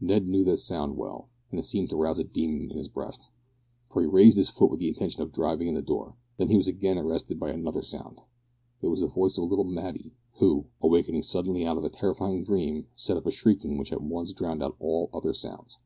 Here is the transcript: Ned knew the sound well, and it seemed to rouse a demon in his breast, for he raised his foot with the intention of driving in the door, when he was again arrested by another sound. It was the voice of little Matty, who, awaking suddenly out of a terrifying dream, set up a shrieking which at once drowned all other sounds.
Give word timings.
Ned 0.00 0.26
knew 0.26 0.42
the 0.42 0.56
sound 0.56 0.96
well, 0.96 1.28
and 1.50 1.60
it 1.60 1.64
seemed 1.64 1.90
to 1.90 1.96
rouse 1.98 2.18
a 2.18 2.24
demon 2.24 2.62
in 2.62 2.70
his 2.78 2.88
breast, 2.88 3.30
for 3.90 4.00
he 4.00 4.08
raised 4.08 4.38
his 4.38 4.48
foot 4.48 4.70
with 4.70 4.80
the 4.80 4.88
intention 4.88 5.20
of 5.22 5.32
driving 5.32 5.68
in 5.68 5.74
the 5.74 5.82
door, 5.82 6.16
when 6.36 6.48
he 6.48 6.56
was 6.56 6.66
again 6.66 6.96
arrested 6.96 7.38
by 7.38 7.50
another 7.50 7.82
sound. 7.82 8.22
It 8.80 8.88
was 8.88 9.02
the 9.02 9.06
voice 9.06 9.36
of 9.36 9.44
little 9.44 9.66
Matty, 9.66 10.14
who, 10.38 10.64
awaking 10.80 11.22
suddenly 11.24 11.66
out 11.66 11.76
of 11.76 11.84
a 11.84 11.90
terrifying 11.90 12.42
dream, 12.42 12.86
set 12.96 13.18
up 13.18 13.26
a 13.26 13.30
shrieking 13.30 13.76
which 13.76 13.92
at 13.92 14.00
once 14.02 14.32
drowned 14.32 14.62
all 14.62 15.10
other 15.12 15.34
sounds. 15.34 15.76